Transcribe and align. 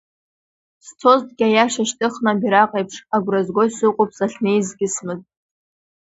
Сцозҭгьы 0.85 1.45
Аиаша 1.47 1.83
шьҭыхны 1.89 2.29
абираҟ 2.31 2.71
еиԥш, 2.77 2.95
агәра 3.15 3.41
згоит, 3.47 3.71
сыҟоуп, 3.77 4.11
сахьнеизгьы 4.17 4.87
смыӡп. 4.95 5.27